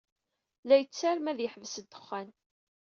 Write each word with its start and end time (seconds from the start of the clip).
La 0.67 0.75
yettarem 0.77 1.25
ad 1.31 1.39
yeḥbes 1.41 1.75
ddexxan. 1.83 2.27